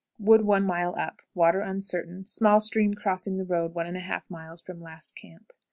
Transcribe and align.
Wood 0.17 0.41
one 0.41 0.63
mile 0.65 0.95
up; 0.95 1.21
water 1.35 1.59
uncertain; 1.61 2.25
small 2.25 2.59
stream 2.59 2.95
crossing 2.95 3.37
the 3.37 3.45
road 3.45 3.75
1 3.75 3.85
1/2 3.85 4.23
miles 4.29 4.59
from 4.59 4.81
last 4.81 5.15
camp. 5.15 5.53